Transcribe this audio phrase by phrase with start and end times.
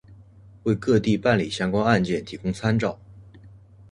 [0.63, 2.99] 为各地办理相关案件提供参照